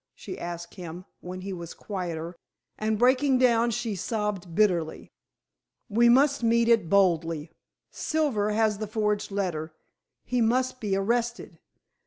she 0.15 0.39
asked 0.39 0.73
him 0.73 1.05
when 1.19 1.41
he 1.41 1.53
was 1.53 1.75
quieter, 1.75 2.35
and 2.75 2.97
breaking 2.97 3.37
down, 3.37 3.69
she 3.69 3.93
sobbed 3.95 4.55
bitterly. 4.55 5.11
"We 5.89 6.09
must 6.09 6.41
meet 6.41 6.67
it 6.67 6.89
boldly. 6.89 7.51
Silver 7.91 8.49
has 8.49 8.79
the 8.79 8.87
forged 8.87 9.29
letter: 9.29 9.75
he 10.23 10.41
must 10.41 10.79
be 10.79 10.95
arrested." 10.95 11.59